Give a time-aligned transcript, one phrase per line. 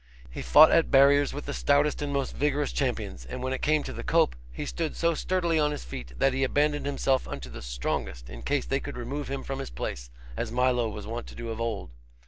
[0.31, 3.83] He fought at barriers with the stoutest and most vigorous champions; and when it came
[3.83, 7.51] to the cope, he stood so sturdily on his feet that he abandoned himself unto
[7.51, 11.27] the strongest, in case they could remove him from his place, as Milo was wont
[11.27, 11.91] to do of old.